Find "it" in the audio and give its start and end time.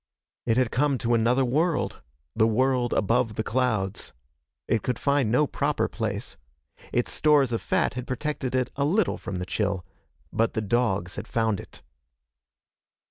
0.47-0.57, 4.67-4.81, 8.55-8.71, 11.59-11.83